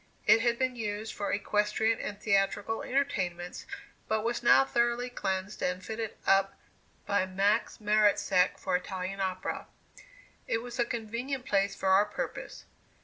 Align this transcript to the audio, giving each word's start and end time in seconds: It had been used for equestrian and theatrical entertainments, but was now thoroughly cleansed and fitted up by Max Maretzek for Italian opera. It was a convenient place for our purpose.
It 0.25 0.41
had 0.41 0.57
been 0.57 0.75
used 0.75 1.13
for 1.13 1.31
equestrian 1.31 1.99
and 1.99 2.19
theatrical 2.19 2.81
entertainments, 2.81 3.67
but 4.07 4.23
was 4.23 4.41
now 4.41 4.65
thoroughly 4.65 5.11
cleansed 5.11 5.61
and 5.61 5.85
fitted 5.85 6.17
up 6.25 6.59
by 7.05 7.27
Max 7.27 7.79
Maretzek 7.79 8.57
for 8.57 8.75
Italian 8.75 9.19
opera. 9.21 9.67
It 10.47 10.63
was 10.63 10.79
a 10.79 10.85
convenient 10.85 11.45
place 11.45 11.75
for 11.75 11.89
our 11.89 12.05
purpose. 12.05 12.65